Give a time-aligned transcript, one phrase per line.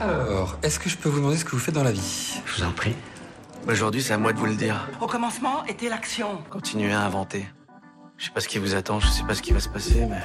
[0.00, 2.40] Alors, est-ce que je peux vous demander ce que vous faites dans la vie?
[2.46, 2.94] Je vous en prie.
[3.68, 4.88] Aujourd'hui, c'est à moi de vous le dire.
[5.00, 6.42] Au commencement était l'action.
[6.50, 7.46] Continuez à inventer.
[8.16, 10.06] Je sais pas ce qui vous attend, je sais pas ce qui va se passer,
[10.06, 10.20] mais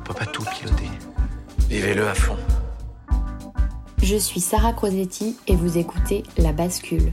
[0.00, 0.88] on peut pas tout piloter.
[1.68, 2.36] Vivez-le à fond.
[4.02, 7.12] Je suis Sarah Crosetti et vous écoutez La Bascule.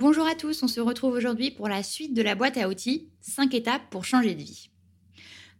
[0.00, 3.08] Bonjour à tous, on se retrouve aujourd'hui pour la suite de la boîte à outils
[3.20, 4.70] 5 étapes pour changer de vie.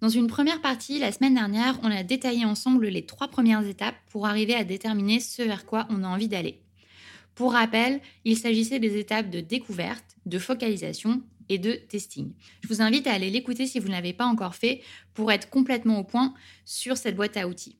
[0.00, 3.96] Dans une première partie, la semaine dernière, on a détaillé ensemble les trois premières étapes
[4.12, 6.60] pour arriver à déterminer ce vers quoi on a envie d'aller.
[7.34, 12.30] Pour rappel, il s'agissait des étapes de découverte, de focalisation et de testing.
[12.62, 14.82] Je vous invite à aller l'écouter si vous ne l'avez pas encore fait
[15.14, 16.32] pour être complètement au point
[16.64, 17.76] sur cette boîte à outils.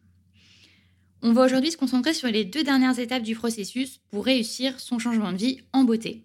[1.23, 4.99] On va aujourd'hui se concentrer sur les deux dernières étapes du processus pour réussir son
[4.99, 6.25] changement de vie en beauté.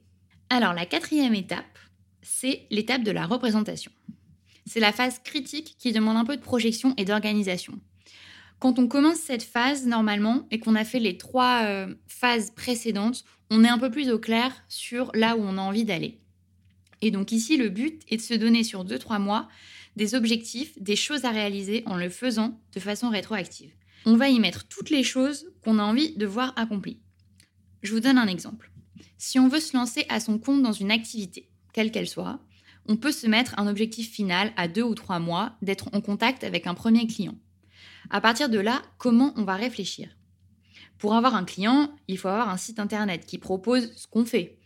[0.54, 1.80] Alors la quatrième étape,
[2.22, 3.92] c'est l'étape de la représentation.
[4.68, 7.80] C'est la phase critique qui demande un peu de projection et d'organisation.
[8.60, 13.24] Quand on commence cette phase, normalement, et qu'on a fait les trois euh, phases précédentes,
[13.50, 16.20] on est un peu plus au clair sur là où on a envie d'aller.
[17.02, 19.50] Et donc ici, le but est de se donner sur 2-3 mois
[19.96, 23.74] des objectifs, des choses à réaliser en le faisant de façon rétroactive.
[24.06, 27.00] On va y mettre toutes les choses qu'on a envie de voir accomplies.
[27.82, 28.70] Je vous donne un exemple.
[29.26, 32.42] Si on veut se lancer à son compte dans une activité, quelle qu'elle soit,
[32.90, 36.44] on peut se mettre un objectif final à deux ou trois mois d'être en contact
[36.44, 37.36] avec un premier client.
[38.10, 40.10] À partir de là, comment on va réfléchir?
[40.98, 44.58] Pour avoir un client, il faut avoir un site internet qui propose ce qu'on fait.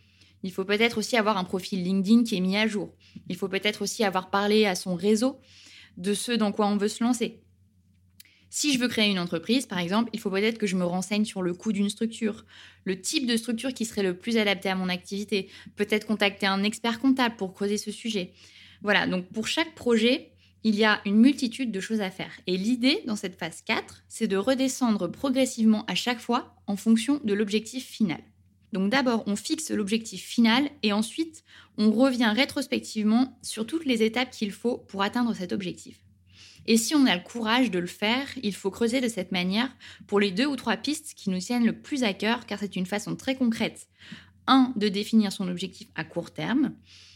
[0.42, 2.92] Il faut peut-être aussi avoir un profil LinkedIn qui est mis à jour.
[3.28, 5.38] Il faut peut-être aussi avoir parlé à son réseau
[5.98, 7.44] de ce dans quoi on veut se lancer.
[8.50, 11.24] Si je veux créer une entreprise, par exemple, il faut peut-être que je me renseigne
[11.24, 12.44] sur le coût d'une structure,
[12.84, 16.62] le type de structure qui serait le plus adapté à mon activité, peut-être contacter un
[16.62, 18.32] expert comptable pour creuser ce sujet.
[18.82, 20.30] Voilà, donc pour chaque projet,
[20.64, 22.32] il y a une multitude de choses à faire.
[22.46, 27.20] Et l'idée dans cette phase 4, c'est de redescendre progressivement à chaque fois en fonction
[27.24, 28.20] de l'objectif final.
[28.72, 31.44] Donc d'abord, on fixe l'objectif final et ensuite,
[31.78, 36.00] on revient rétrospectivement sur toutes les étapes qu'il faut pour atteindre cet objectif.
[36.70, 39.74] Et si on a le courage de le faire, il faut creuser de cette manière
[40.06, 42.76] pour les deux ou trois pistes qui nous tiennent le plus à cœur, car c'est
[42.76, 43.88] une façon très concrète,
[44.46, 46.74] un, de définir son objectif à court terme,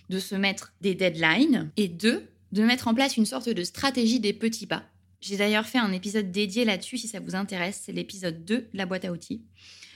[0.09, 4.21] de se mettre des deadlines, et deux, de mettre en place une sorte de stratégie
[4.21, 4.85] des petits pas.
[5.21, 8.67] J'ai d'ailleurs fait un épisode dédié là-dessus si ça vous intéresse, c'est l'épisode 2 de
[8.73, 9.43] la boîte à outils,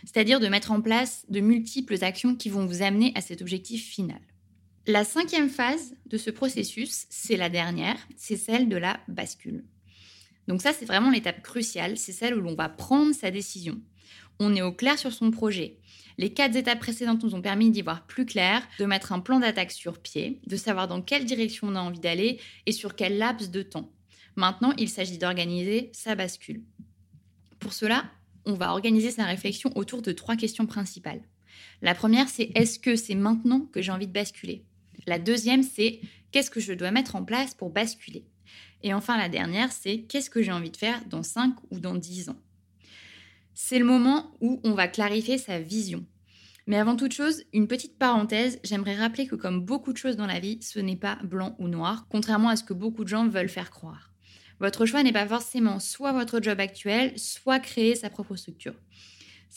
[0.05, 3.89] c'est-à-dire de mettre en place de multiples actions qui vont vous amener à cet objectif
[3.89, 4.21] final.
[4.89, 9.65] La cinquième phase de ce processus, c'est la dernière, c'est celle de la bascule.
[10.47, 13.81] Donc ça, c'est vraiment l'étape cruciale, c'est celle où l'on va prendre sa décision.
[14.39, 15.79] On est au clair sur son projet.
[16.19, 19.41] Les quatre étapes précédentes nous ont permis d'y voir plus clair, de mettre un plan
[19.41, 23.19] d'attaque sur pied, de savoir dans quelle direction on a envie d'aller et sur quel
[23.19, 23.91] laps de temps.
[24.37, 26.63] Maintenant, il s'agit d'organiser sa bascule.
[27.59, 28.05] Pour cela,
[28.45, 31.23] on va organiser sa réflexion autour de trois questions principales.
[31.83, 34.65] La première, c'est est-ce que c'est maintenant que j'ai envie de basculer?
[35.07, 36.01] La deuxième, c'est
[36.33, 38.27] qu'est-ce que je dois mettre en place pour basculer
[38.83, 41.95] Et enfin, la dernière, c'est qu'est-ce que j'ai envie de faire dans 5 ou dans
[41.95, 42.41] 10 ans
[43.55, 46.05] C'est le moment où on va clarifier sa vision.
[46.67, 50.27] Mais avant toute chose, une petite parenthèse, j'aimerais rappeler que comme beaucoup de choses dans
[50.27, 53.29] la vie, ce n'est pas blanc ou noir, contrairement à ce que beaucoup de gens
[53.29, 54.13] veulent faire croire.
[54.59, 58.75] Votre choix n'est pas forcément soit votre job actuel, soit créer sa propre structure.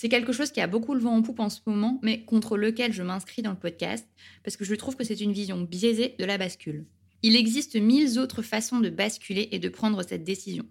[0.01, 2.55] C'est quelque chose qui a beaucoup le vent en poupe en ce moment, mais contre
[2.55, 4.07] lequel je m'inscris dans le podcast,
[4.45, 6.85] parce que je trouve que c'est une vision biaisée de la bascule.
[7.21, 10.65] Il existe mille autres façons de basculer et de prendre cette décision.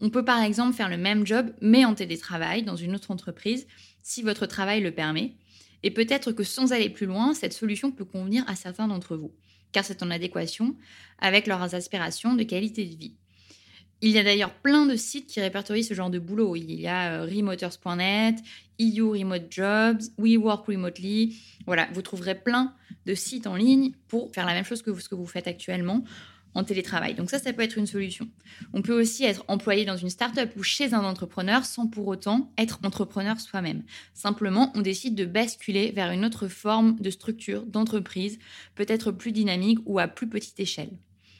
[0.00, 3.66] On peut par exemple faire le même job, mais en télétravail, dans une autre entreprise,
[4.04, 5.34] si votre travail le permet.
[5.82, 9.32] Et peut-être que sans aller plus loin, cette solution peut convenir à certains d'entre vous,
[9.72, 10.76] car c'est en adéquation
[11.18, 13.16] avec leurs aspirations de qualité de vie.
[14.04, 16.56] Il y a d'ailleurs plein de sites qui répertorient ce genre de boulot.
[16.56, 18.34] Il y a euh, remoters.net,
[18.80, 21.36] EU Remote Jobs, We Work Remotely.
[21.66, 22.74] Voilà, vous trouverez plein
[23.06, 26.02] de sites en ligne pour faire la même chose que ce que vous faites actuellement
[26.54, 27.14] en télétravail.
[27.14, 28.28] Donc ça, ça peut être une solution.
[28.72, 32.52] On peut aussi être employé dans une start-up ou chez un entrepreneur sans pour autant
[32.58, 33.84] être entrepreneur soi-même.
[34.14, 38.40] Simplement, on décide de basculer vers une autre forme de structure, d'entreprise,
[38.74, 40.90] peut-être plus dynamique ou à plus petite échelle.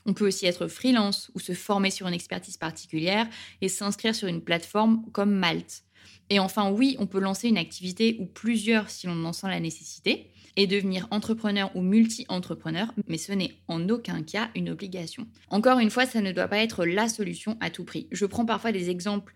[0.07, 3.29] On peut aussi être freelance ou se former sur une expertise particulière
[3.61, 5.85] et s'inscrire sur une plateforme comme Malte.
[6.31, 9.61] Et enfin, oui, on peut lancer une activité ou plusieurs si l'on en sent la
[9.61, 15.27] nécessité et devenir entrepreneur ou multi-entrepreneur, mais ce n'est en aucun cas une obligation.
[15.49, 18.07] Encore une fois, ça ne doit pas être la solution à tout prix.
[18.13, 19.35] Je prends parfois des exemples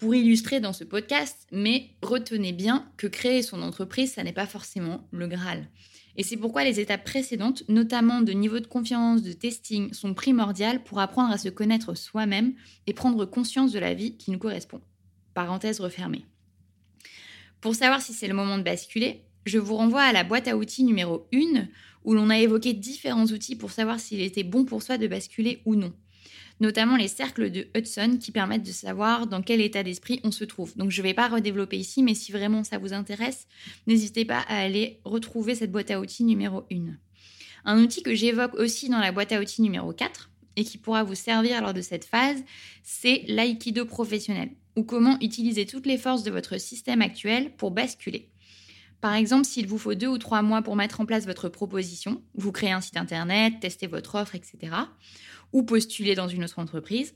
[0.00, 4.46] pour illustrer dans ce podcast, mais retenez bien que créer son entreprise, ça n'est pas
[4.46, 5.68] forcément le Graal.
[6.16, 10.82] Et c'est pourquoi les étapes précédentes, notamment de niveau de confiance, de testing, sont primordiales
[10.82, 12.54] pour apprendre à se connaître soi-même
[12.86, 14.80] et prendre conscience de la vie qui nous correspond.
[15.34, 16.24] Parenthèse refermée.
[17.60, 20.56] Pour savoir si c'est le moment de basculer, je vous renvoie à la boîte à
[20.56, 21.68] outils numéro 1
[22.04, 25.60] où l'on a évoqué différents outils pour savoir s'il était bon pour soi de basculer
[25.66, 25.92] ou non
[26.60, 30.44] notamment les cercles de Hudson qui permettent de savoir dans quel état d'esprit on se
[30.44, 30.76] trouve.
[30.76, 33.46] Donc je ne vais pas redévelopper ici, mais si vraiment ça vous intéresse,
[33.86, 36.94] n'hésitez pas à aller retrouver cette boîte à outils numéro 1.
[37.64, 41.04] Un outil que j'évoque aussi dans la boîte à outils numéro 4 et qui pourra
[41.04, 42.42] vous servir lors de cette phase,
[42.82, 48.28] c'est l'aïkido professionnel, ou comment utiliser toutes les forces de votre système actuel pour basculer.
[49.00, 52.22] Par exemple, s'il vous faut deux ou trois mois pour mettre en place votre proposition,
[52.34, 54.74] vous créez un site internet, testez votre offre, etc.,
[55.52, 57.14] ou postuler dans une autre entreprise,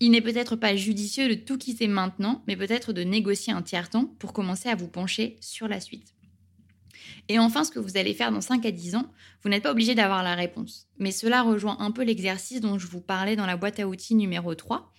[0.00, 4.06] il n'est peut-être pas judicieux de tout quitter maintenant, mais peut-être de négocier un tiers-temps
[4.18, 6.14] pour commencer à vous pencher sur la suite.
[7.28, 9.10] Et enfin, ce que vous allez faire dans 5 à 10 ans,
[9.42, 10.88] vous n'êtes pas obligé d'avoir la réponse.
[10.98, 14.14] Mais cela rejoint un peu l'exercice dont je vous parlais dans la boîte à outils
[14.14, 14.92] numéro 3,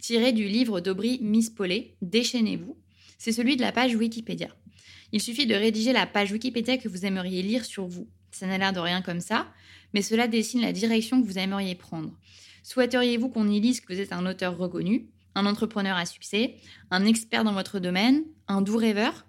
[0.00, 2.76] tiré du livre d'Aubry Miss Paulet, Déchaînez-vous.
[3.18, 4.48] C'est celui de la page Wikipédia.
[5.12, 8.08] Il suffit de rédiger la page Wikipédia que vous aimeriez lire sur vous.
[8.30, 9.52] Ça n'a l'air de rien comme ça,
[9.92, 12.16] mais cela dessine la direction que vous aimeriez prendre.
[12.62, 16.56] Souhaiteriez-vous qu'on y lise que vous êtes un auteur reconnu, un entrepreneur à succès,
[16.90, 19.26] un expert dans votre domaine, un doux rêveur?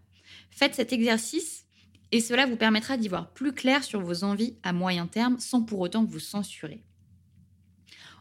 [0.49, 1.65] Faites cet exercice
[2.11, 5.61] et cela vous permettra d'y voir plus clair sur vos envies à moyen terme sans
[5.61, 6.83] pour autant vous censurer.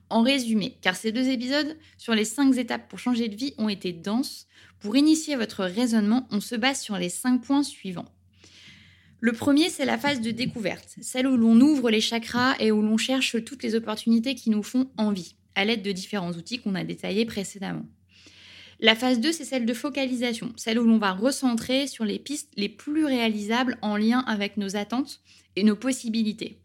[0.09, 3.69] En résumé, car ces deux épisodes sur les cinq étapes pour changer de vie ont
[3.69, 4.49] été denses,
[4.81, 8.09] pour initier votre raisonnement, on se base sur les cinq points suivants.
[9.21, 12.81] Le premier, c'est la phase de découverte, celle où l'on ouvre les chakras et où
[12.81, 16.75] l'on cherche toutes les opportunités qui nous font envie, à l'aide de différents outils qu'on
[16.75, 17.85] a détaillés précédemment.
[18.83, 22.51] La phase 2, c'est celle de focalisation, celle où l'on va recentrer sur les pistes
[22.57, 25.21] les plus réalisables en lien avec nos attentes
[25.55, 26.59] et nos possibilités.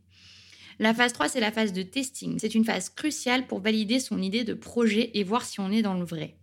[0.79, 2.37] La phase 3, c'est la phase de testing.
[2.39, 5.81] C'est une phase cruciale pour valider son idée de projet et voir si on est
[5.81, 6.37] dans le vrai.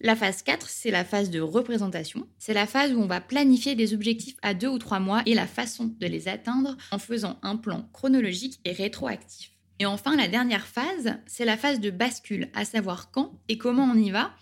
[0.00, 2.26] La phase 4, c'est la phase de représentation.
[2.38, 5.34] C'est la phase où on va planifier des objectifs à deux ou trois mois et
[5.34, 9.52] la façon de les atteindre en faisant un plan chronologique et rétroactif.
[9.78, 13.84] Et enfin, la dernière phase, c'est la phase de bascule, à savoir quand et comment
[13.84, 14.32] on y va.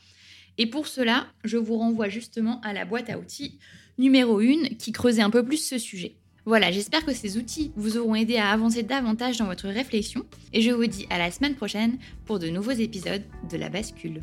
[0.58, 3.58] Et pour cela, je vous renvoie justement à la boîte à outils
[3.96, 6.16] numéro 1 qui creusait un peu plus ce sujet.
[6.46, 10.60] Voilà, j'espère que ces outils vous auront aidé à avancer davantage dans votre réflexion et
[10.60, 14.22] je vous dis à la semaine prochaine pour de nouveaux épisodes de la bascule.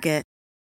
[0.01, 0.30] Target.